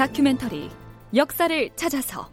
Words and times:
다큐멘터리 0.00 0.70
역사를 1.14 1.70
찾아서. 1.76 2.30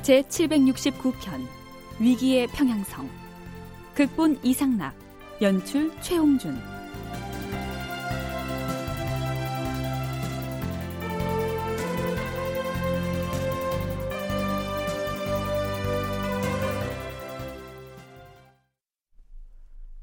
제 0.00 0.22
769편 0.22 1.46
위기의 2.00 2.46
평양성. 2.46 3.06
극본 3.94 4.40
이상락 4.42 4.94
연출 5.42 5.92
최홍준 6.00 6.58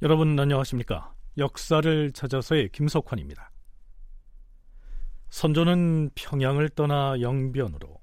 여러분 0.05 0.39
안녕하십니까? 0.39 1.15
역사를 1.39 2.11
찾아서의 2.11 2.69
김석환입니다. 2.69 3.49
선조는 5.31 6.11
평양을 6.13 6.69
떠나 6.69 7.19
영변으로 7.21 7.99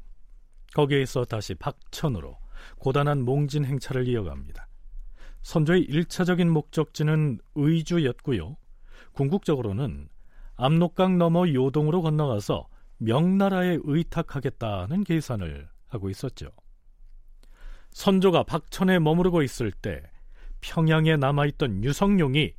거기에서 0.75 1.25
다시 1.25 1.55
박천으로 1.55 2.37
고단한 2.81 3.25
몽진 3.25 3.65
행차를 3.65 4.09
이어갑니다. 4.09 4.67
선조의 5.43 5.87
1차적인 5.87 6.49
목적지는 6.49 7.39
의주였고요. 7.55 8.57
궁극적으로는 9.13 10.09
압록강 10.57 11.19
너머 11.19 11.47
요동으로 11.47 12.03
건너가서 12.03 12.67
명나라에 12.99 13.79
의탁하겠다는 13.81 15.05
계산을 15.05 15.69
하고 15.87 16.11
있었죠. 16.11 16.49
선조가 17.93 18.43
박천에 18.43 18.99
머무르고 18.99 19.45
있을 19.45 19.71
때 19.71 20.03
평양에 20.63 21.17
남아있던 21.17 21.85
유성룡이 21.85 22.55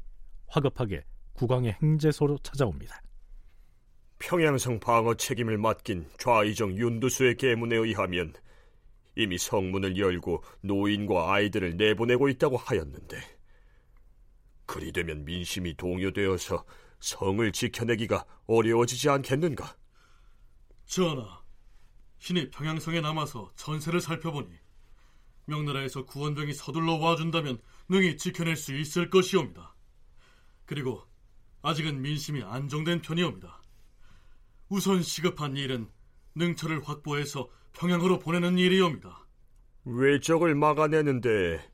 화급하게 0.48 1.04
국왕의 1.34 1.78
행제소로 1.82 2.38
찾아옵니다. 2.44 3.02
평양성 4.20 4.80
방어 4.80 5.16
책임을 5.16 5.58
맡긴 5.58 6.08
좌이정 6.20 6.78
윤두수의 6.78 7.38
계문에 7.38 7.76
의하면 7.76 8.34
이미 9.16 9.38
성문을 9.38 9.98
열고 9.98 10.44
노인과 10.62 11.34
아이들을 11.34 11.78
내보내고 11.78 12.30
있다고 12.30 12.58
하였는데 12.58 13.18
그리 14.66 14.92
되면 14.92 15.26
민심이 15.26 15.76
동요되어서 15.76 16.64
성을 17.00 17.52
지켜내기가 17.52 18.26
어려워지지 18.48 19.10
않겠는가? 19.10 19.76
전하, 20.86 21.42
신이 22.20 22.50
평양성에 22.50 23.02
남아서 23.02 23.52
전세를 23.56 24.00
살펴보니 24.00 24.63
명나라에서 25.46 26.06
구원병이 26.06 26.54
서둘러 26.54 26.96
와준다면 26.96 27.60
능히 27.90 28.18
지켜낼 28.18 28.56
수 28.56 28.76
있을 28.76 29.10
것이옵니다. 29.10 29.76
그리고 30.66 31.04
아직은 31.62 32.02
민심이 32.02 32.44
안정된 32.44 33.02
편이옵니다. 33.02 33.62
우선 34.70 35.02
시급한 35.02 35.56
일은 35.56 35.90
능처를 36.36 36.82
확보해서 36.84 37.50
평양으로 37.74 38.20
보내는 38.20 38.58
일이옵니다. 38.58 39.28
외적을 39.86 40.56
막아내는데 40.56 41.72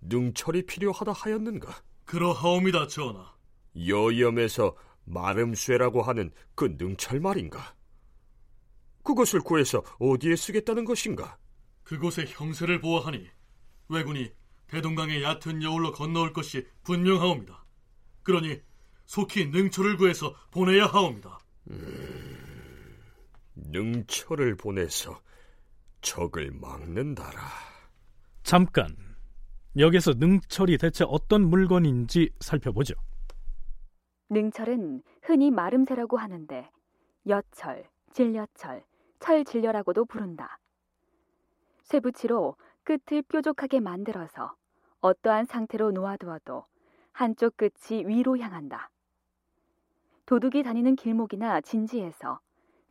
능철이 0.00 0.66
필요하다 0.66 1.12
하였는가? 1.12 1.82
그러하옵니다, 2.04 2.86
전하. 2.86 3.34
여염에서 3.86 4.76
마름쇠라고 5.04 6.02
하는 6.02 6.30
그 6.54 6.76
능철 6.78 7.20
말인가? 7.20 7.74
그것을 9.02 9.40
구해서 9.40 9.82
어디에 9.98 10.36
쓰겠다는 10.36 10.84
것인가? 10.84 11.38
그곳에 11.88 12.26
형세를 12.28 12.82
보아하니 12.82 13.26
왜군이 13.88 14.30
대동강의 14.66 15.22
얕은 15.22 15.62
여울로 15.62 15.92
건너올 15.92 16.34
것이 16.34 16.66
분명하옵니다. 16.84 17.64
그러니 18.22 18.60
속히 19.06 19.46
능초를 19.46 19.96
구해서 19.96 20.34
보내야 20.50 20.84
하옵니다. 20.84 21.38
음, 21.70 22.98
능초를 23.54 24.56
보내서 24.56 25.18
적을 26.02 26.50
막는다라. 26.52 27.40
잠깐 28.42 28.94
여기서 29.78 30.12
능철이 30.18 30.76
대체 30.76 31.06
어떤 31.08 31.48
물건인지 31.48 32.28
살펴보죠. 32.40 32.94
능철은 34.28 35.02
흔히 35.22 35.50
마름새라고 35.50 36.18
하는데 36.18 36.70
여철, 37.26 37.88
진려철, 38.12 38.84
철진려라고도 39.20 40.04
부른다. 40.04 40.58
쇠붙이로 41.88 42.56
끝을 42.84 43.22
뾰족하게 43.22 43.80
만들어서 43.80 44.54
어떠한 45.00 45.46
상태로 45.46 45.92
놓아두어도 45.92 46.66
한쪽 47.12 47.56
끝이 47.56 48.04
위로 48.06 48.36
향한다. 48.36 48.90
도둑이 50.26 50.62
다니는 50.64 50.96
길목이나 50.96 51.62
진지에서 51.62 52.40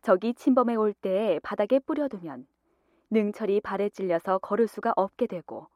적이 0.02 0.34
침범해 0.34 0.74
올 0.74 0.92
때에 0.92 1.38
바닥에 1.40 1.78
뿌려두면 1.78 2.48
능철이 3.10 3.60
발에 3.60 3.88
찔려서 3.90 4.38
걸을 4.38 4.66
수가 4.66 4.94
없게 4.96 5.28
되고 5.28 5.68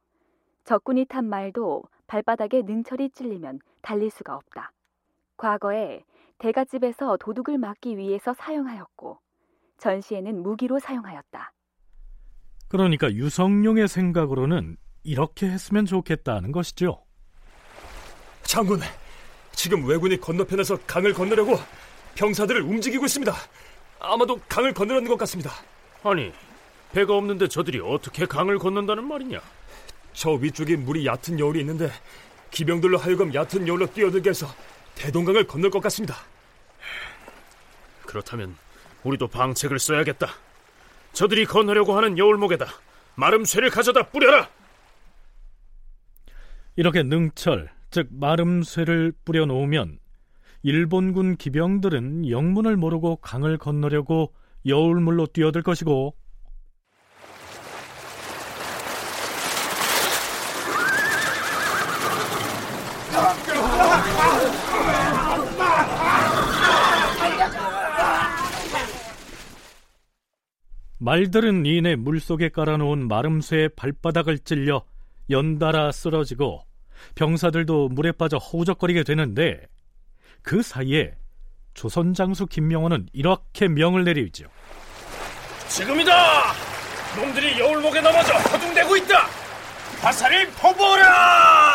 적군이 0.64 1.04
탄 1.04 1.24
말도 1.24 1.84
발바닥에 2.08 2.62
능철이 2.62 3.10
찔리면 3.10 3.60
달릴 3.82 4.10
수가 4.10 4.34
없다. 4.34 4.72
과거에 5.36 6.04
대갓집에서 6.38 7.18
도둑을 7.18 7.58
막기 7.58 7.96
위해서 7.96 8.34
사용하였고 8.34 9.20
전시에는 9.78 10.42
무기로 10.42 10.80
사용하였다. 10.80 11.52
그러니까 12.72 13.12
유성룡의 13.12 13.86
생각으로는 13.86 14.78
이렇게 15.04 15.46
했으면 15.46 15.84
좋겠다는 15.84 16.52
것이죠. 16.52 17.04
장군, 18.44 18.80
지금 19.54 19.84
왜군이 19.86 20.18
건너편에서 20.18 20.78
강을 20.86 21.12
건너려고 21.12 21.60
병사들을 22.14 22.62
움직이고 22.62 23.04
있습니다. 23.04 23.30
아마도 24.00 24.40
강을 24.48 24.72
건너려는 24.72 25.06
것 25.06 25.18
같습니다. 25.18 25.52
아니, 26.02 26.32
배가 26.92 27.14
없는데 27.14 27.48
저들이 27.48 27.78
어떻게 27.80 28.24
강을 28.24 28.58
건넌다는 28.58 29.06
말이냐? 29.06 29.38
저 30.14 30.30
위쪽에 30.30 30.76
물이 30.76 31.04
얕은 31.04 31.38
여울이 31.38 31.60
있는데 31.60 31.90
기병들로 32.52 32.96
하여금 32.96 33.34
얕은 33.34 33.68
여울로 33.68 33.86
뛰어들게 33.92 34.30
해서 34.30 34.46
대동강을 34.94 35.46
건널 35.46 35.70
것 35.70 35.80
같습니다. 35.80 36.16
그렇다면 38.06 38.56
우리도 39.04 39.28
방책을 39.28 39.78
써야겠다. 39.78 40.28
저들이 41.12 41.44
건너려고 41.44 41.96
하는 41.96 42.18
여울목에다 42.18 42.66
마름쇠를 43.14 43.70
가져다 43.70 44.08
뿌려라. 44.08 44.48
이렇게 46.76 47.02
능철, 47.02 47.70
즉 47.90 48.08
마름쇠를 48.10 49.12
뿌려 49.24 49.44
놓으면 49.44 49.98
일본군 50.62 51.36
기병들은 51.36 52.30
영문을 52.30 52.76
모르고 52.76 53.16
강을 53.16 53.58
건너려고 53.58 54.32
여울물로 54.64 55.26
뛰어들 55.26 55.62
것이고 55.62 56.14
말들은 71.02 71.66
이내 71.66 71.96
물속에 71.96 72.50
깔아놓은 72.50 73.08
마름새의 73.08 73.70
발바닥을 73.70 74.38
찔려 74.38 74.84
연달아 75.30 75.90
쓰러지고 75.90 76.64
병사들도 77.16 77.88
물에 77.88 78.12
빠져 78.12 78.36
허우적거리게 78.36 79.02
되는데 79.02 79.66
그 80.42 80.62
사이에 80.62 81.14
조선 81.74 82.14
장수 82.14 82.46
김명원은 82.46 83.08
이렇게 83.12 83.66
명을 83.66 84.04
내리죠. 84.04 84.46
지금이다! 85.66 86.52
놈들이 87.16 87.58
여울목에 87.58 88.00
넘어져 88.00 88.34
허둥대고 88.34 88.96
있다! 88.98 89.26
화살을 90.02 90.46
퍼부어라! 90.52 91.71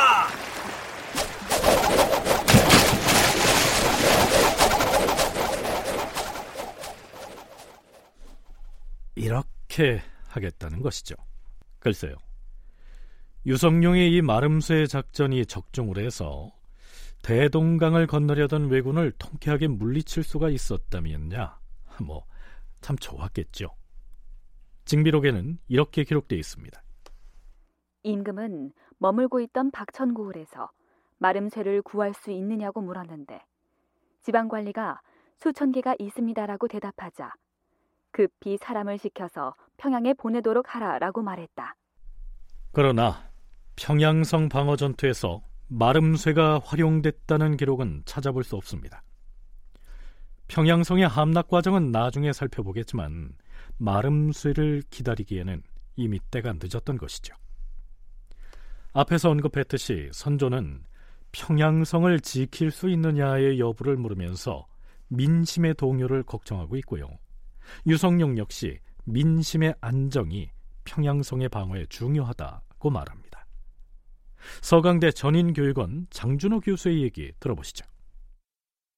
이렇게 9.17 10.01
하겠다는 10.29 10.81
것이죠. 10.81 11.15
글쎄요. 11.79 12.15
유성룡의 13.45 14.13
이 14.13 14.21
마름쇠 14.21 14.87
작전이 14.87 15.45
적중을 15.45 15.97
해서 15.97 16.51
대동강을 17.23 18.07
건너려던 18.07 18.69
왜군을 18.69 19.11
통쾌하게 19.13 19.67
물리칠 19.67 20.23
수가 20.23 20.49
있었다면야 20.49 21.59
뭐 22.05 22.25
참 22.81 22.95
좋았겠죠. 22.97 23.75
징비록에는 24.85 25.59
이렇게 25.67 26.03
기록되어 26.03 26.37
있습니다. 26.39 26.81
임금은 28.03 28.71
머물고 28.99 29.41
있던 29.41 29.71
박천고을에서 29.71 30.71
마름쇠를 31.17 31.81
구할 31.81 32.13
수 32.13 32.31
있느냐고 32.31 32.81
물었는데 32.81 33.41
지방관리가 34.21 35.01
수천 35.37 35.71
개가 35.71 35.95
있습니다라고 35.99 36.67
대답하자 36.67 37.33
급히 38.17 38.57
사람을 38.57 38.97
시켜서 38.97 39.53
평양에 39.77 40.15
보내도록 40.15 40.73
하라라고 40.73 41.21
말했다. 41.21 41.75
그러나 42.71 43.29
평양성 43.75 44.49
방어 44.49 44.75
전투에서 44.75 45.43
마름쇠가 45.67 46.61
활용됐다는 46.63 47.57
기록은 47.57 48.01
찾아볼 48.05 48.43
수 48.43 48.55
없습니다. 48.55 49.03
평양성의 50.47 51.07
함락 51.07 51.49
과정은 51.49 51.91
나중에 51.91 52.33
살펴보겠지만 52.33 53.35
마름쇠를 53.77 54.81
기다리기에는 54.89 55.61
이미 55.95 56.19
때가 56.31 56.53
늦었던 56.53 56.97
것이죠. 56.97 57.35
앞에서 58.93 59.29
언급했듯이 59.29 60.09
선조는 60.11 60.83
평양성을 61.33 62.19
지킬 62.21 62.71
수 62.71 62.89
있느냐의 62.89 63.59
여부를 63.59 63.95
물으면서 63.95 64.65
민심의 65.09 65.75
동요를 65.75 66.23
걱정하고 66.23 66.77
있고요. 66.77 67.19
유성룡 67.85 68.37
역시 68.37 68.79
민심의 69.05 69.75
안정이 69.81 70.49
평양성의 70.85 71.49
방어에 71.49 71.85
중요하다고 71.89 72.89
말합니다. 72.89 73.45
서강대 74.61 75.11
전인교육원 75.11 76.07
장준호 76.09 76.61
교수의 76.61 77.01
얘기 77.03 77.31
들어보시죠. 77.39 77.85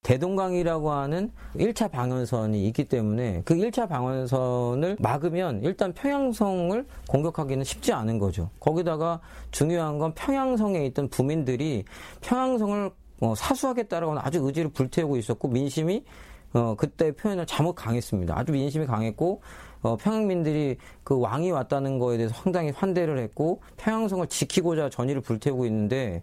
대동강이라고 0.03 0.91
하는 0.91 1.31
1차 1.55 1.91
방어선이 1.91 2.65
있기 2.67 2.85
때문에 2.85 3.41
그 3.43 3.55
1차 3.55 3.89
방어선을 3.89 4.97
막으면 4.99 5.61
일단 5.63 5.93
평양성을 5.93 6.85
공격하기는 7.07 7.63
쉽지 7.65 7.91
않은 7.91 8.17
거죠. 8.17 8.49
거기다가 8.59 9.19
중요한 9.51 9.97
건 9.99 10.13
평양성에 10.13 10.85
있던 10.87 11.09
부민들이 11.09 11.83
평양성을 12.21 12.91
어, 13.21 13.35
사수하겠다라고 13.35 14.17
아주 14.19 14.39
의지를 14.41 14.69
불태우고 14.71 15.17
있었고 15.17 15.49
민심이 15.49 16.05
어, 16.53 16.75
그때 16.75 17.11
표현을 17.11 17.45
잘못 17.45 17.73
강했습니다. 17.73 18.37
아주 18.37 18.51
민심이 18.51 18.85
강했고 18.85 19.41
어, 19.81 19.95
평양민들이 19.95 20.77
그 21.03 21.19
왕이 21.19 21.51
왔다는 21.51 21.99
거에 21.99 22.17
대해서 22.17 22.33
상당히 22.35 22.71
환대를 22.71 23.17
했고 23.19 23.61
평양성을 23.77 24.27
지키고자 24.27 24.89
전의를 24.89 25.21
불태우고 25.21 25.65
있는데 25.65 26.21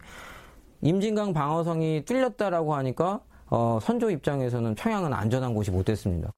임진강 0.82 1.32
방어성이 1.32 2.04
뚫렸다라고 2.04 2.74
하니까 2.74 3.20
어, 3.48 3.78
선조 3.80 4.10
입장에서는 4.10 4.74
평양은 4.74 5.12
안전한 5.12 5.54
곳이 5.54 5.70
못 5.70 5.84
됐습니다. 5.84 6.30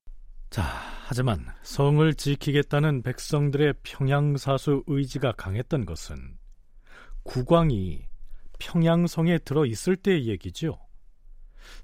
자, 0.50 0.62
하지만 1.06 1.44
성을 1.62 2.14
지키겠다는 2.14 3.02
백성들의 3.02 3.74
평양사수 3.82 4.84
의지가 4.86 5.32
강했던 5.32 5.86
것은 5.86 6.16
국왕이 7.24 8.02
평양성에 8.58 9.38
들어 9.38 9.64
있을 9.66 9.96
때의 9.96 10.28
얘기죠. 10.28 10.78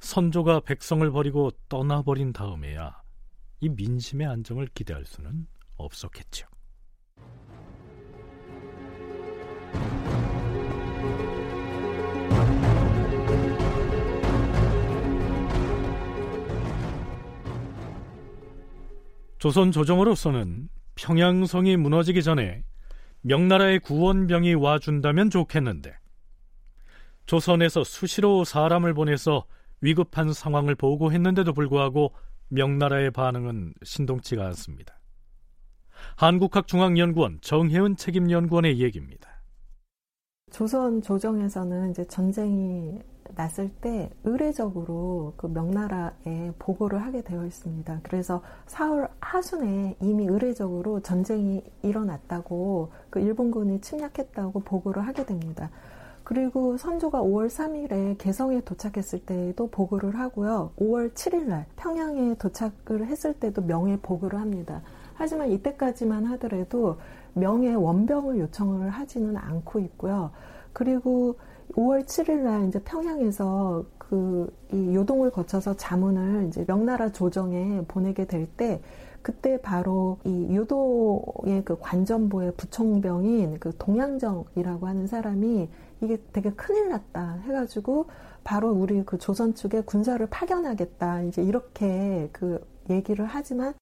선조가 0.00 0.60
백성을 0.60 1.08
버리고 1.10 1.50
떠나버린 1.68 2.32
다음에야 2.32 3.02
이 3.60 3.68
민심의 3.68 4.26
안정을 4.26 4.68
기대할 4.74 5.04
수는 5.04 5.46
없었겠죠. 5.76 6.46
조선 19.38 19.72
조정으로서는 19.72 20.70
평양성이 20.94 21.76
무너지기 21.76 22.22
전에 22.22 22.64
명나라의 23.20 23.80
구원병이 23.80 24.54
와준다면 24.54 25.28
좋겠는데 25.28 25.94
조선에서 27.26 27.84
수시로 27.84 28.44
사람을 28.44 28.94
보내서 28.94 29.44
위급한 29.84 30.32
상황을 30.32 30.74
보고했는데도 30.74 31.52
불구하고 31.52 32.12
명나라의 32.48 33.10
반응은 33.10 33.74
신동치가 33.82 34.46
않습니다. 34.46 34.98
한국학중앙연구원 36.16 37.38
정혜은 37.42 37.96
책임연구원의 37.96 38.80
얘기입니다. 38.80 39.28
조선 40.50 41.02
조정에서는 41.02 41.90
이제 41.90 42.06
전쟁이 42.06 42.98
났을 43.34 43.68
때 43.80 44.08
의례적으로 44.22 45.34
그 45.36 45.48
명나라에 45.48 46.52
보고를 46.58 47.02
하게 47.02 47.22
되어 47.22 47.44
있습니다. 47.44 48.00
그래서 48.04 48.42
4월 48.66 49.10
하순에 49.20 49.96
이미 50.00 50.24
의례적으로 50.26 51.00
전쟁이 51.00 51.62
일어났다고 51.82 52.90
그 53.10 53.20
일본군이 53.20 53.80
침략했다고 53.82 54.60
보고를 54.60 55.06
하게 55.06 55.26
됩니다. 55.26 55.70
그리고 56.24 56.76
선조가 56.76 57.22
5월 57.22 57.48
3일에 57.48 58.16
개성에 58.18 58.62
도착했을 58.62 59.20
때도 59.20 59.68
보고를 59.68 60.18
하고요. 60.18 60.72
5월 60.78 61.12
7일 61.12 61.44
날 61.44 61.66
평양에 61.76 62.34
도착을 62.36 63.06
했을 63.06 63.34
때도 63.34 63.62
명예 63.62 63.98
보고를 63.98 64.40
합니다. 64.40 64.82
하지만 65.14 65.50
이때까지만 65.52 66.24
하더라도 66.24 66.96
명예 67.34 67.74
원병을 67.74 68.38
요청을 68.38 68.90
하지는 68.90 69.36
않고 69.36 69.78
있고요. 69.80 70.30
그리고 70.72 71.36
5월 71.74 72.04
7일 72.04 72.38
날 72.38 72.68
이제 72.68 72.80
평양에서 72.82 73.84
그 73.98 74.48
이 74.74 74.94
요동을 74.94 75.30
거쳐서 75.30 75.76
자문을 75.76 76.48
이제 76.48 76.64
명나라 76.66 77.12
조정에 77.12 77.82
보내게 77.86 78.26
될 78.26 78.46
때 78.56 78.80
그때 79.22 79.58
바로 79.60 80.18
이 80.24 80.54
요동의 80.54 81.64
그 81.64 81.78
관전보의 81.80 82.54
부총병인 82.56 83.58
그 83.58 83.72
동양정이라고 83.78 84.86
하는 84.86 85.06
사람이 85.06 85.68
이게 86.04 86.18
되게 86.32 86.50
큰일 86.50 86.90
났다 86.90 87.40
해가지고 87.46 88.08
바로 88.44 88.70
우리 88.70 89.02
그 89.04 89.18
조선 89.18 89.54
측에 89.54 89.82
군사를 89.82 90.24
파견하겠다 90.28 91.22
이제 91.22 91.42
이렇게 91.42 92.28
그 92.32 92.60
얘기를 92.90 93.24
하지만 93.26 93.74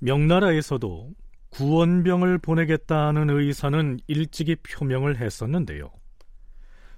명나라에서도 0.00 1.10
구원병을 1.50 2.38
보내겠다는 2.38 3.30
의사는 3.30 3.98
일찍이 4.06 4.56
표명을 4.56 5.20
했었는데요. 5.20 5.90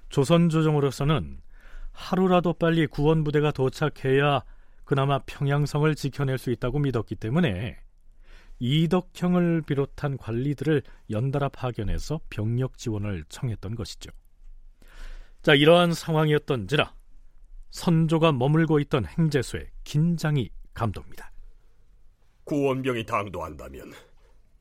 조선 0.09 0.49
조정으로서는 0.51 1.41
하루라도 1.93 2.53
빨리 2.53 2.87
구원부대가 2.87 3.53
도착해야 3.53 4.43
그나마 4.85 5.21
평양성을 5.21 5.95
지켜낼 5.95 6.39
수 6.39 6.51
있다고 6.51 6.79
믿었기 6.79 7.17
때문에 7.17 7.79
이덕형을 8.65 9.63
비롯한 9.63 10.17
관리들을 10.17 10.85
연달아 11.11 11.49
파견해서 11.49 12.21
병력 12.31 12.79
지원을 12.79 13.25
청했던 13.29 13.75
것이죠. 13.75 14.13
자, 15.43 15.55
이러한 15.55 15.93
상황이었던지라 15.93 16.95
선조가 17.71 18.31
머물고 18.31 18.79
있던 18.79 19.05
행제소에 19.05 19.69
긴장이 19.83 20.51
감돕니다. 20.75 21.33
구원병이 22.45 23.05
당도한다면 23.05 23.93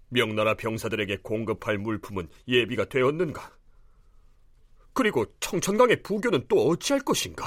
명나라 0.09 0.55
병사들에게 0.55 1.17
공급할 1.17 1.77
물품은 1.77 2.27
예비가 2.47 2.85
되었는가? 2.85 3.55
그리고 4.93 5.25
청천강의 5.39 6.01
부교는 6.01 6.45
또 6.47 6.69
어찌할 6.69 7.01
것인가? 7.01 7.45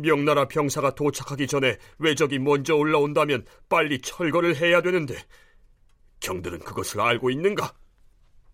명나라 0.00 0.48
병사가 0.48 0.94
도착하기 0.94 1.46
전에 1.46 1.76
왜적이 1.98 2.38
먼저 2.38 2.74
올라온다면 2.74 3.44
빨리 3.68 4.00
철거를 4.00 4.56
해야 4.56 4.82
되는데 4.82 5.16
경들은 6.20 6.60
그것을 6.60 7.00
알고 7.00 7.30
있는가? 7.30 7.72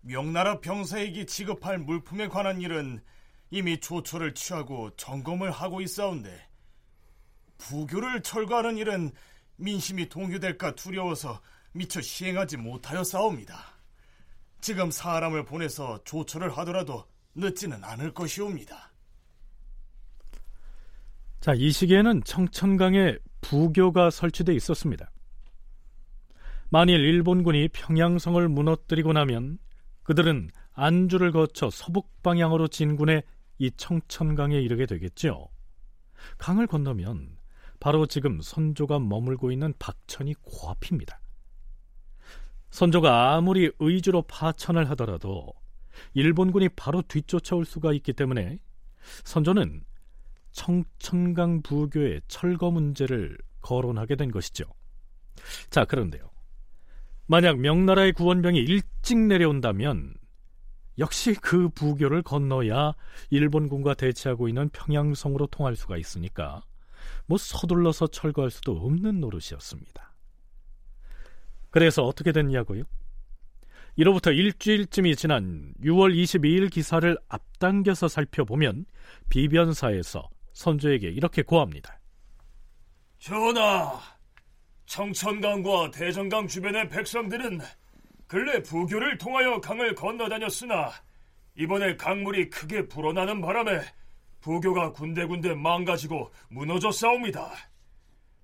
명나라 0.01 0.59
병사에게 0.59 1.25
지급할 1.25 1.79
물품에 1.79 2.27
관한 2.27 2.61
일은 2.61 3.01
이미 3.49 3.79
조처를 3.79 4.33
취하고 4.33 4.95
점검을 4.97 5.51
하고 5.51 5.81
있사온데 5.81 6.47
부교를 7.57 8.21
철거하는 8.21 8.77
일은 8.77 9.11
민심이 9.55 10.09
동요될까 10.09 10.75
두려워서 10.75 11.41
미처 11.71 12.01
시행하지 12.01 12.57
못하여 12.57 13.03
싸웁니다. 13.03 13.75
지금 14.61 14.91
사람을 14.91 15.45
보내서 15.45 16.03
조처를 16.03 16.55
하더라도 16.57 17.05
늦지는 17.35 17.83
않을 17.83 18.13
것이옵니다. 18.13 18.91
자, 21.45 21.53
이 21.53 21.69
시기에는 21.69 22.23
청천강에 22.23 23.19
부교가 23.41 24.09
설치돼 24.09 24.55
있었습니다. 24.55 25.11
만일 26.71 27.01
일본군이 27.01 27.67
평양성을 27.67 28.49
무너뜨리고 28.49 29.13
나면 29.13 29.59
그들은 30.01 30.49
안주를 30.73 31.31
거쳐 31.31 31.69
서북 31.69 32.23
방향으로 32.23 32.67
진군해 32.67 33.21
이 33.59 33.69
청천강에 33.77 34.59
이르게 34.59 34.87
되겠죠. 34.87 35.47
강을 36.39 36.65
건너면 36.65 37.37
바로 37.79 38.07
지금 38.07 38.41
선조가 38.41 38.97
머물고 38.97 39.51
있는 39.51 39.71
박천이 39.77 40.33
코앞입니다. 40.41 41.19
선조가 42.71 43.35
아무리 43.35 43.71
의주로 43.77 44.23
파천을 44.23 44.89
하더라도 44.89 45.53
일본군이 46.15 46.69
바로 46.69 47.03
뒤쫓아올 47.03 47.65
수가 47.65 47.93
있기 47.93 48.13
때문에 48.13 48.57
선조는 49.25 49.83
청천강 50.55 51.61
부교의 51.61 52.21
철거 52.27 52.71
문제를 52.71 53.37
거론하게 53.61 54.15
된 54.15 54.31
것이죠. 54.31 54.63
자, 55.69 55.85
그런데요. 55.85 56.31
만약 57.27 57.59
명나라의 57.59 58.13
구원병이 58.13 58.59
일찍 58.59 59.17
내려온다면 59.17 60.15
역시 60.97 61.33
그 61.33 61.69
부교를 61.69 62.21
건너야 62.21 62.93
일본군과 63.29 63.95
대치하고 63.95 64.47
있는 64.47 64.69
평양성으로 64.69 65.47
통할 65.47 65.75
수가 65.75 65.97
있으니까 65.97 66.63
뭐 67.25 67.37
서둘러서 67.37 68.07
철거할 68.07 68.49
수도 68.49 68.77
없는 68.77 69.19
노릇이었습니다. 69.19 70.15
그래서 71.69 72.03
어떻게 72.03 72.31
됐냐고요? 72.31 72.83
이로부터 73.97 74.31
일주일쯤이 74.31 75.15
지난 75.15 75.73
6월 75.81 76.15
22일 76.15 76.71
기사를 76.71 77.17
앞당겨서 77.27 78.07
살펴보면 78.07 78.85
비변사에서 79.29 80.29
선조에게 80.55 81.09
이렇게 81.09 81.41
고합니다. 81.43 81.99
전하, 83.19 83.99
청천강과 84.85 85.91
대전강 85.91 86.47
주변의 86.47 86.89
백성들은 86.89 87.59
근래 88.27 88.61
부교를 88.63 89.17
통하여 89.17 89.59
강을 89.59 89.93
건너다녔으나 89.95 90.91
이번에 91.55 91.95
강물이 91.97 92.49
크게 92.49 92.87
불어나는 92.87 93.41
바람에 93.41 93.81
부교가 94.39 94.91
군데군데 94.91 95.55
망가지고 95.55 96.31
무너져 96.49 96.91
싸웁니다. 96.91 97.51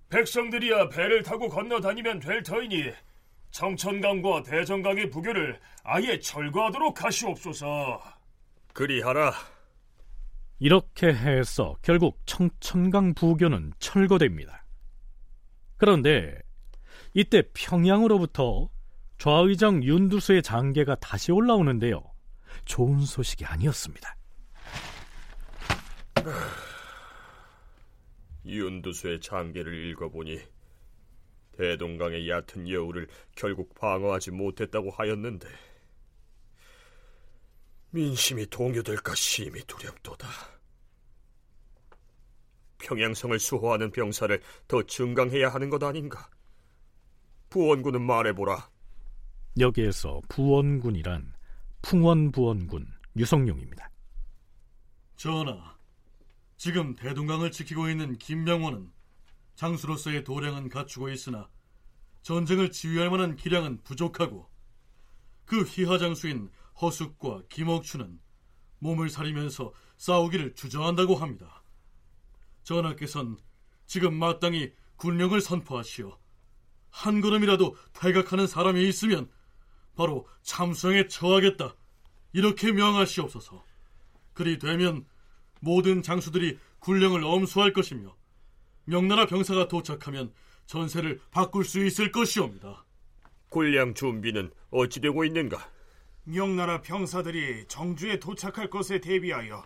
백성들이야 0.10 0.90
배를 0.90 1.24
타고 1.24 1.48
건너다니면 1.48 2.20
될 2.20 2.44
터이니 2.44 2.92
청천강과 3.52 4.44
대전강의 4.44 5.10
부교를 5.10 5.60
아예 5.84 6.20
철거하도록 6.20 7.04
하시옵소서. 7.04 8.02
그리하라. 8.74 9.34
이렇게 10.62 11.08
해서 11.08 11.76
결국 11.82 12.22
청천강 12.28 13.16
부교는 13.16 13.74
철거됩니다. 13.80 14.64
그런데 15.76 16.40
이때 17.16 17.42
평양으로부터 17.52 18.70
좌의정 19.18 19.84
윤두수의 19.84 20.44
장계가 20.44 20.98
다시 21.00 21.32
올라오는데요. 21.32 22.04
좋은 22.66 23.02
소식이 23.02 23.44
아니었습니다. 23.44 24.16
윤두수의 28.46 29.20
장계를 29.20 29.90
읽어보니 29.90 30.42
대동강의 31.54 32.30
얕은 32.30 32.70
여우를 32.70 33.08
결국 33.36 33.74
방어하지 33.74 34.30
못했다고 34.30 34.92
하였는데 34.92 35.48
민심이 37.92 38.46
동요될까 38.48 39.14
심히 39.16 39.62
두렵도다. 39.66 40.28
평양성을 42.80 43.38
수호하는 43.38 43.92
병사를 43.92 44.42
더 44.68 44.82
증강해야 44.84 45.50
하는 45.50 45.70
것 45.70 45.84
아닌가? 45.84 46.30
부원군은 47.50 48.02
말해보라. 48.02 48.70
여기에서 49.60 50.22
부원군이란 50.30 51.34
풍원부원군 51.82 52.88
유성룡입니다. 53.18 53.92
전하, 55.18 55.78
지금 56.58 56.96
대동강을 56.96 57.52
지키고 57.52 57.90
있는 57.90 58.18
김명원은 58.18 58.92
장수로서의 59.56 60.24
도량은 60.24 60.70
갖추고 60.70 61.10
있으나 61.10 61.50
전쟁을 62.22 62.72
지휘할 62.72 63.10
만한 63.10 63.36
기량은 63.36 63.84
부족하고 63.84 64.50
그 65.46 65.64
희하장수인 65.64 66.50
허숙과 66.80 67.44
김옥추는 67.50 68.20
몸을 68.80 69.10
사리면서 69.10 69.74
싸우기를 69.98 70.56
주저한다고 70.56 71.16
합니다. 71.16 71.64
전하께선 72.64 73.38
지금 73.86 74.16
마땅히 74.16 74.74
군령을 74.96 75.42
선포하시어 75.42 76.18
한 76.90 77.22
걸음이라도 77.22 77.76
퇴각하는 77.94 78.48
사람이 78.48 78.88
있으면 78.88 79.30
바로 79.96 80.28
참수형에 80.44 81.08
처하겠다 81.08 81.76
이렇게 82.34 82.72
명하시옵소서. 82.72 83.64
그리 84.34 84.58
되면 84.58 85.06
모든 85.60 86.02
장수들이 86.02 86.58
군령을 86.80 87.24
엄수할 87.24 87.74
것이며 87.74 88.16
명나라 88.86 89.26
병사가 89.26 89.68
도착하면 89.68 90.34
전세를 90.66 91.22
바꿀 91.32 91.66
수 91.66 91.84
있을 91.86 92.12
것이옵니다. 92.12 92.86
군량 93.50 93.94
준비는 93.94 94.52
어찌 94.72 95.02
되고 95.02 95.24
있는가? 95.26 95.70
명나라 96.32 96.82
병사들이 96.82 97.66
정주에 97.68 98.18
도착할 98.18 98.70
것에 98.70 99.02
대비하여 99.02 99.66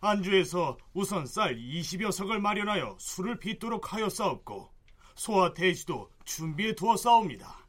안주에서 0.00 0.76
우선 0.92 1.24
쌀 1.24 1.56
20여 1.56 2.10
석을 2.10 2.40
마련하여 2.40 2.96
술을 2.98 3.38
빚도록 3.38 3.92
하여 3.92 4.08
싸웠고 4.08 4.68
소와 5.14 5.54
돼지도 5.54 6.10
준비해 6.24 6.74
두어 6.74 6.96
싸웁니다. 6.96 7.64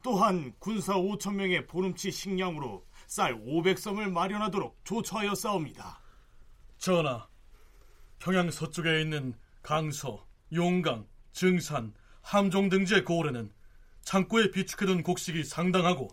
또한 0.00 0.54
군사 0.60 0.94
5천 0.94 1.34
명의 1.34 1.66
보름치 1.66 2.12
식량으로 2.12 2.86
쌀 3.08 3.34
500섬을 3.34 4.12
마련하도록 4.12 4.78
조처하여 4.84 5.34
싸웁니다. 5.34 6.00
전하, 6.78 7.26
평양 8.20 8.48
서쪽에 8.50 9.00
있는 9.00 9.34
강서, 9.62 10.24
용강, 10.52 11.08
증산, 11.32 11.94
함종 12.20 12.68
등지의 12.68 13.04
고을에는 13.04 13.52
창고에 14.02 14.52
비축해둔 14.52 15.02
곡식이 15.02 15.42
상당하고 15.42 16.08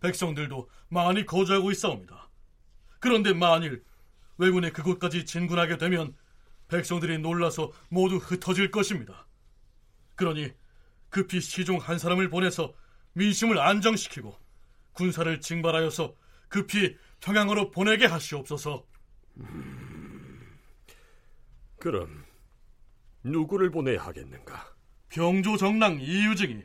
백성들도 0.00 0.68
많이 0.88 1.24
거주하고 1.26 1.70
있사옵니다. 1.70 2.28
그런데 3.00 3.32
만일 3.32 3.84
왜군이 4.38 4.72
그곳까지 4.72 5.24
진군하게 5.24 5.78
되면 5.78 6.14
백성들이 6.68 7.18
놀라서 7.18 7.72
모두 7.88 8.16
흩어질 8.16 8.70
것입니다. 8.70 9.26
그러니 10.14 10.52
급히 11.08 11.40
시종 11.40 11.78
한 11.78 11.98
사람을 11.98 12.28
보내서 12.30 12.74
민심을 13.12 13.58
안정시키고 13.58 14.36
군사를 14.92 15.40
징발하여서 15.40 16.14
급히 16.48 16.96
평양으로 17.20 17.70
보내게 17.70 18.06
하시옵소서. 18.06 18.84
음, 19.38 20.58
그럼 21.78 22.24
누구를 23.24 23.70
보내야 23.70 24.02
하겠는가? 24.04 24.74
병조 25.08 25.56
정랑 25.56 26.00
이유증이 26.00 26.62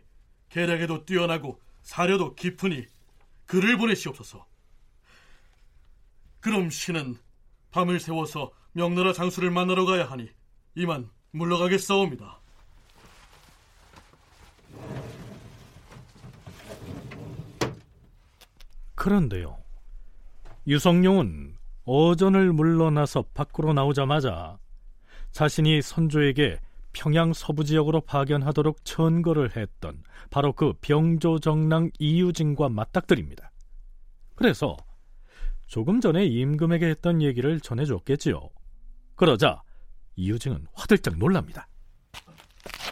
계략에도 0.49 1.05
뛰어나고 1.05 1.61
사려도 1.81 2.35
깊으니 2.35 2.87
그를 3.51 3.77
보내시옵소서. 3.77 4.45
그럼 6.39 6.69
신은 6.69 7.17
밤을 7.71 7.99
새워서 7.99 8.49
명나라 8.71 9.11
장수를 9.11 9.51
만나러 9.51 9.83
가야 9.83 10.09
하니 10.09 10.29
이만 10.75 11.09
물러가겠사옵니다. 11.31 12.39
그런데요. 18.95 19.61
유성룡은 20.65 21.57
어전을 21.83 22.53
물러나서 22.53 23.25
밖으로 23.33 23.73
나오자마자 23.73 24.59
자신이 25.33 25.81
선조에게 25.81 26.57
평양 26.93 27.33
서부 27.33 27.63
지역으로 27.63 28.01
파견하도록 28.01 28.83
천거를 28.83 29.55
했던 29.55 30.03
바로 30.29 30.53
그 30.53 30.73
병조정랑 30.81 31.91
이유진과 31.99 32.69
맞닥뜨립니다. 32.69 33.51
그래서 34.35 34.75
조금 35.67 36.01
전에 36.01 36.25
임금에게 36.25 36.87
했던 36.87 37.21
얘기를 37.21 37.59
전해줬겠지요. 37.61 38.49
그러자 39.15 39.61
이유진은 40.15 40.67
화들짝 40.73 41.17
놀랍니다. 41.17 41.67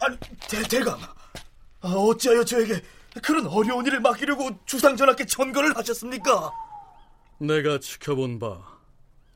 아니, 0.01 0.17
대, 0.47 0.61
대감, 0.63 0.97
아, 1.81 1.89
어찌하여 1.89 2.43
저에게 2.45 2.81
그런 3.21 3.47
어려운 3.47 3.85
일을 3.85 3.99
맡기려고 3.99 4.49
주상전하께 4.65 5.25
천거를 5.25 5.75
하셨습니까? 5.75 6.51
내가 7.39 7.79
지켜본 7.79 8.39
바 8.39 8.78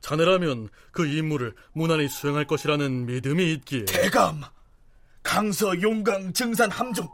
자네라면 0.03 0.67
그 0.91 1.07
임무를 1.07 1.55
무난히 1.71 2.09
수행할 2.09 2.45
것이라는 2.45 3.05
믿음이 3.05 3.53
있기에 3.53 3.85
대감 3.85 4.41
강서 5.23 5.81
용강 5.81 6.33
증산 6.33 6.69
함종 6.69 7.07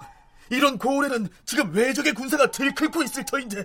이런 0.50 0.80
고을에는 0.80 1.30
지금 1.46 1.72
외적의 1.74 2.14
군사가 2.14 2.50
들끓고 2.50 3.04
있을 3.04 3.24
터인데 3.26 3.64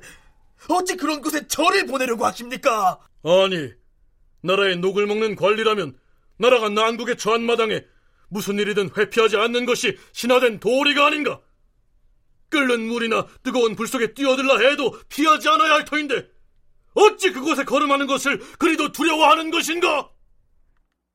어찌 0.69 0.97
그런 0.97 1.23
곳에 1.23 1.49
저를 1.49 1.87
보내려고 1.87 2.27
하십니까? 2.27 3.01
아니 3.25 3.73
나라의 4.43 4.77
녹을 4.77 5.07
먹는 5.07 5.37
관리라면 5.37 5.97
나라가 6.37 6.69
난국에 6.69 7.17
처한 7.17 7.43
마당에 7.45 7.83
무슨 8.29 8.59
일이든 8.59 8.91
회피하지 8.95 9.39
않는 9.39 9.65
것이 9.65 9.97
신화된 10.13 10.61
도리가 10.61 11.07
아닌가? 11.07 11.41
끓는 12.51 12.89
물이나 12.89 13.27
뜨거운 13.43 13.75
불 13.75 13.87
속에 13.87 14.13
뛰어들라 14.13 14.59
해도 14.59 14.99
피하지 15.09 15.49
않아야 15.49 15.73
할 15.73 15.85
터인데 15.87 16.34
어찌 16.95 17.33
그곳에 17.33 17.65
걸음하는 17.65 18.07
것을 18.07 18.39
그리도 18.59 18.93
두려워하는 18.93 19.51
것인가? 19.51 20.11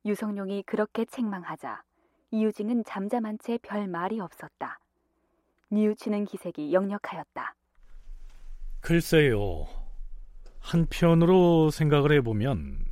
유성룡이 0.06 0.64
그렇게 0.64 1.06
책망하자 1.06 1.84
이유진은 2.32 2.84
잠잠한 2.86 3.38
채 3.44 3.58
별 3.62 3.88
말이 3.88 4.20
없었다. 4.20 4.80
뉘우치는 5.72 6.26
기색이 6.26 6.74
역력하였다. 6.74 7.56
글쎄요. 8.82 9.68
한편으로 10.60 11.70
생각을 11.72 12.12
해보면 12.18 12.86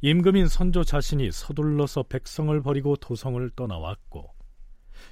임금인 0.00 0.48
선조 0.48 0.84
자신이 0.84 1.30
서둘러서 1.30 2.04
백성을 2.04 2.60
버리고 2.62 2.96
도성을 2.96 3.48
떠나왔고 3.56 4.34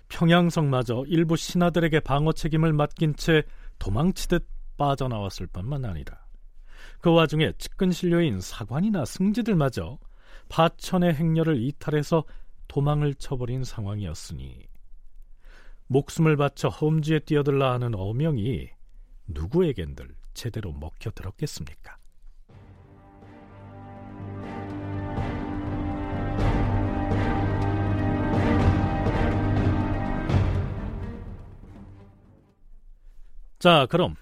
평양성마저 0.08 1.04
일부 1.06 1.36
신하들에게 1.36 2.00
방어 2.00 2.32
책임을 2.32 2.72
맡긴 2.72 3.16
채 3.16 3.44
도망치듯 3.78 4.46
빠져나왔을 4.76 5.46
뿐만 5.46 5.84
아니라 5.84 6.25
그 7.00 7.12
와중에 7.12 7.52
측근 7.59 7.93
신료인 7.93 8.40
사관이나 8.40 9.05
승지들마저 9.05 9.99
파천의 10.49 11.14
행렬을 11.14 11.62
이탈해서 11.62 12.25
도망을 12.69 13.14
쳐버린 13.14 13.64
상황이었으니 13.64 14.69
목숨을 15.88 16.37
바쳐 16.37 16.69
험지에 16.69 17.21
뛰어들라 17.21 17.73
하는 17.73 17.95
어명이 17.95 18.69
누구에겐들 19.28 20.14
제대로 20.35 20.73
먹혀 20.73 21.11
들었겠습니까? 21.11 21.97
자, 33.59 33.87
그럼 33.87 34.14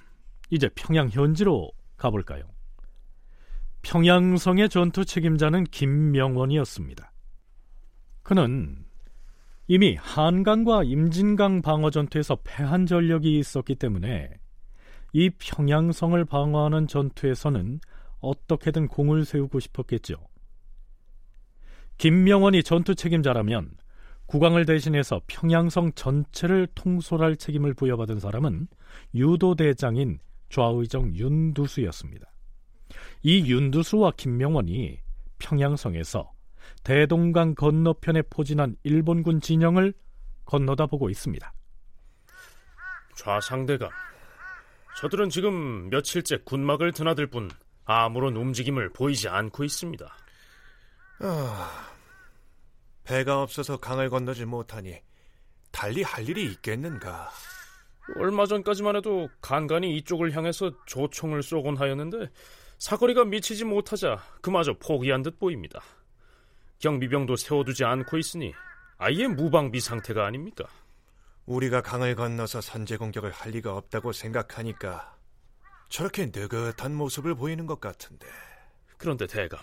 이제 0.50 0.68
평양 0.74 1.08
현지로 1.08 1.70
가볼까요? 1.96 2.53
평양성의 3.84 4.70
전투 4.70 5.04
책임자는 5.04 5.64
김명원이었습니다. 5.64 7.12
그는 8.22 8.84
이미 9.68 9.94
한강과 9.94 10.84
임진강 10.84 11.62
방어 11.62 11.90
전투에서 11.90 12.38
패한 12.42 12.86
전력이 12.86 13.38
있었기 13.38 13.76
때문에 13.76 14.30
이 15.12 15.30
평양성을 15.30 16.24
방어하는 16.24 16.88
전투에서는 16.88 17.80
어떻게든 18.20 18.88
공을 18.88 19.24
세우고 19.24 19.60
싶었겠죠. 19.60 20.16
김명원이 21.98 22.62
전투 22.62 22.94
책임자라면 22.94 23.70
국왕을 24.26 24.64
대신해서 24.64 25.20
평양성 25.26 25.92
전체를 25.92 26.68
통솔할 26.74 27.36
책임을 27.36 27.74
부여받은 27.74 28.18
사람은 28.18 28.66
유도대장인 29.14 30.18
좌의정 30.48 31.14
윤두수였습니다. 31.14 32.33
이 33.22 33.50
윤두수와 33.50 34.12
김명원이 34.16 35.00
평양성에서 35.38 36.30
대동강 36.82 37.54
건너편에 37.54 38.22
포진한 38.30 38.76
일본군 38.82 39.40
진영을 39.40 39.94
건너다 40.44 40.86
보고 40.86 41.08
있습니다. 41.10 41.52
좌상대감, 43.16 43.90
저들은 45.00 45.30
지금 45.30 45.88
며칠째 45.90 46.38
군막을 46.44 46.92
드나들 46.92 47.26
뿐 47.26 47.50
아무런 47.84 48.36
움직임을 48.36 48.92
보이지 48.92 49.28
않고 49.28 49.64
있습니다. 49.64 50.16
아, 51.20 51.88
배가 53.04 53.42
없어서 53.42 53.76
강을 53.76 54.10
건너지 54.10 54.44
못하니 54.44 55.00
달리 55.70 56.02
할 56.02 56.28
일이 56.28 56.44
있겠는가? 56.46 57.30
얼마 58.16 58.46
전까지만 58.46 58.96
해도 58.96 59.28
간간히 59.40 59.96
이쪽을 59.96 60.36
향해서 60.36 60.72
조총을 60.86 61.42
쏘곤 61.42 61.76
하였는데 61.76 62.30
사거리가 62.78 63.24
미치지 63.24 63.64
못하자 63.64 64.18
그마저 64.40 64.74
포기한 64.74 65.22
듯 65.22 65.38
보입니다. 65.38 65.80
경비병도 66.78 67.36
세워두지 67.36 67.84
않고 67.84 68.18
있으니 68.18 68.52
아예 68.98 69.26
무방비 69.26 69.80
상태가 69.80 70.26
아닙니까? 70.26 70.64
우리가 71.46 71.82
강을 71.82 72.14
건너서 72.14 72.60
선제 72.60 72.96
공격을 72.96 73.30
할 73.30 73.52
리가 73.52 73.76
없다고 73.76 74.12
생각하니까 74.12 75.16
저렇게 75.88 76.26
느긋한 76.26 76.94
모습을 76.94 77.34
보이는 77.34 77.66
것 77.66 77.80
같은데. 77.80 78.26
그런데 78.96 79.26
대감, 79.26 79.60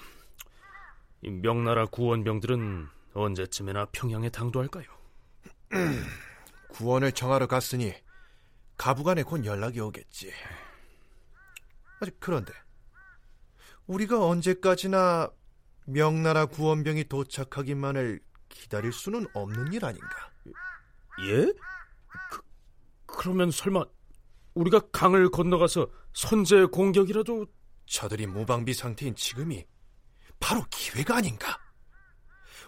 이 1.21 1.29
명나라 1.29 1.85
구원병들은 1.87 2.87
언제쯤에나 3.13 3.85
평양에 3.91 4.29
당도할까요? 4.29 4.85
구원을 6.69 7.11
청하러 7.11 7.47
갔으니 7.47 7.93
가부간에 8.77 9.23
곧 9.23 9.45
연락이 9.45 9.79
오겠지. 9.79 10.31
아직 11.99 12.15
그런데 12.19 12.53
우리가 13.91 14.25
언제까지나 14.25 15.29
명나라 15.85 16.45
구원병이 16.45 17.05
도착하기만을 17.05 18.21
기다릴 18.47 18.93
수는 18.93 19.27
없는 19.33 19.73
일 19.73 19.83
아닌가? 19.83 20.31
예? 21.25 21.45
그, 22.31 22.41
그러면 23.05 23.51
설마 23.51 23.83
우리가 24.53 24.79
강을 24.91 25.29
건너가서 25.29 25.89
선제 26.13 26.65
공격이라도 26.65 27.45
저들이 27.85 28.27
무방비 28.27 28.73
상태인 28.73 29.13
지금이 29.13 29.65
바로 30.39 30.63
기회가 30.69 31.17
아닌가? 31.17 31.59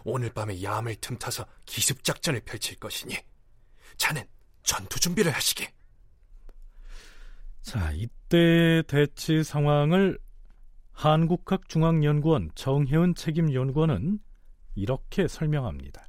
오늘 0.03 0.29
밤에 0.29 0.61
야암을 0.61 0.97
틈타서 0.97 1.45
기습 1.65 2.03
작전을 2.03 2.41
펼칠 2.41 2.77
것이니 2.77 3.15
자넨 3.95 4.27
전투 4.63 4.99
준비를 4.99 5.31
하시게. 5.31 5.73
자, 7.61 7.91
이때 7.93 8.83
대치 8.87 9.41
상황을 9.41 10.19
한국학중앙연구원 10.93 12.51
정혜은 12.55 13.15
책임연구원은 13.15 14.19
이렇게 14.75 15.27
설명합니다. 15.27 16.07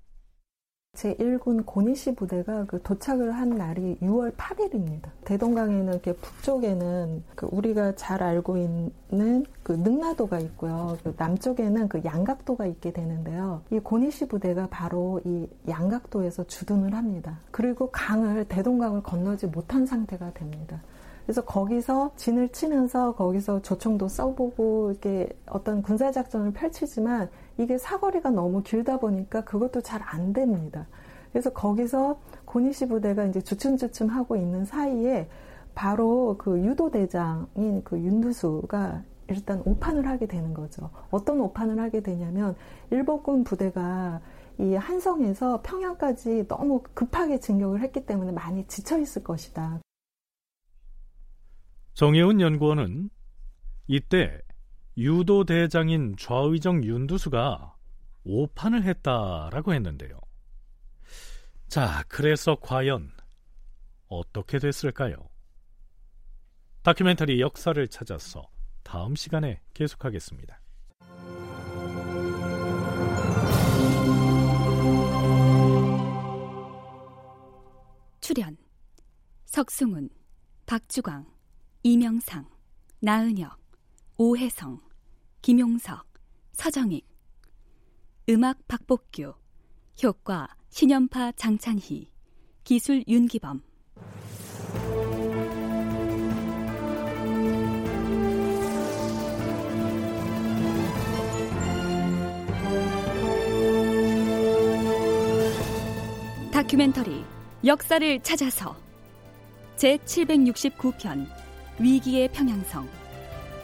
제1군 0.94 1.66
고니시 1.66 2.14
부대가 2.14 2.64
그 2.66 2.81
도착을 2.81 3.33
한 3.33 3.51
날이 3.51 3.97
6월 4.01 4.37
8일입니다. 4.37 5.11
대동강에는 5.25 5.92
이렇게 5.92 6.12
북쪽에는 6.12 7.25
그 7.35 7.49
우리가 7.51 7.97
잘 7.97 8.23
알고 8.23 8.57
있는 8.57 9.44
그 9.62 9.73
능라도가 9.73 10.38
있고요. 10.38 10.97
그 11.03 11.14
남쪽에는 11.18 11.88
그 11.88 12.01
양각도가 12.05 12.66
있게 12.66 12.92
되는데요. 12.92 13.62
이 13.73 13.81
고니시 13.81 14.29
부대가 14.29 14.68
바로 14.70 15.20
이 15.25 15.49
양각도에서 15.68 16.44
주둔을 16.44 16.94
합니다. 16.94 17.40
그리고 17.51 17.90
강을 17.90 18.44
대동강을 18.44 19.03
건너지 19.03 19.47
못한 19.47 19.87
상태가 19.87 20.33
됩니다. 20.33 20.81
그래서 21.25 21.43
거기서 21.43 22.13
진을 22.17 22.51
치면서 22.51 23.15
거기서 23.15 23.63
조총도 23.63 24.09
써보고 24.09 24.91
이렇게 24.91 25.29
어떤 25.47 25.83
군사 25.83 26.13
작전을 26.13 26.53
펼치지만 26.53 27.31
이게 27.59 27.79
사거리가 27.79 28.31
너무 28.31 28.63
길다 28.63 28.99
보니까 28.99 29.43
그것도 29.45 29.81
잘 29.81 30.03
안 30.05 30.33
됩니다. 30.33 30.87
그래서 31.33 31.51
거기서 31.51 32.19
고니시 32.45 32.89
부대가 32.89 33.25
이제 33.25 33.41
주춤주춤 33.41 34.09
하고 34.09 34.37
있는 34.37 34.65
사이에 34.65 35.29
바로 35.75 36.37
그 36.39 36.61
유도 36.61 36.91
대장인 36.91 37.83
그 37.85 37.99
윤두수가 37.99 39.03
일단 39.29 39.63
오판을 39.65 40.07
하게 40.07 40.27
되는 40.27 40.55
거죠. 40.55 40.91
어떤 41.11 41.41
오판을 41.41 41.81
하게 41.81 42.03
되냐면 42.03 42.55
일본군 42.91 43.45
부대가 43.45 44.21
이 44.59 44.75
한성에서 44.75 45.63
평양까지 45.63 46.47
너무 46.47 46.83
급하게 46.95 47.41
진격을 47.41 47.81
했기 47.81 48.07
때문에 48.07 48.31
많이 48.31 48.65
지쳐 48.69 48.99
있을 48.99 49.25
것이다. 49.25 49.81
정혜훈 51.95 52.41
연구원은 52.41 53.09
이때 53.87 54.41
유도 54.97 55.45
대장인 55.45 56.17
좌의정 56.19 56.83
윤두수가 56.83 57.77
오판을 58.25 58.83
했다라고 58.83 59.75
했는데요. 59.75 60.19
자, 61.69 62.03
그래서 62.09 62.57
과연 62.61 63.13
어떻게 64.09 64.59
됐을까요? 64.59 65.29
다큐멘터리 66.83 67.41
역사를 67.41 67.87
찾아서 67.89 68.49
다음 68.83 69.15
시간에 69.15 69.61
계속하겠습니다. 69.73 70.61
출연 78.21 78.57
석승훈, 79.47 80.09
박주광, 80.67 81.34
이명상, 81.87 82.49
나은혁, 83.01 83.61
오혜성, 84.16 84.81
김용석, 85.42 86.07
서정익. 86.55 87.07
음악 88.31 88.66
박복규 88.66 89.35
효과 90.03 90.49
신연파 90.70 91.33
장찬희 91.33 92.11
기술 92.64 93.05
윤기범. 93.07 93.61
다큐멘터리 106.51 107.23
역사를 107.66 108.23
찾아서 108.23 108.75
제 109.77 109.99
769편 109.99 111.44
위기의 111.79 112.29
평양성 112.29 112.89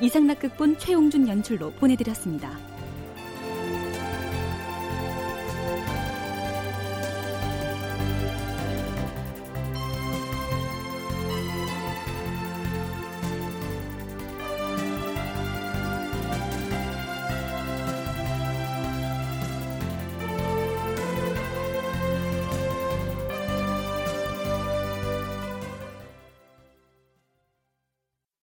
이상락 0.01 0.41
극본 0.41 0.79
최용준 0.79 1.29
연출로 1.29 1.71
보내드렸습니다. 1.73 2.70